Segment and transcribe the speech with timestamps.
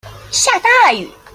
[0.31, 1.07] 下大雨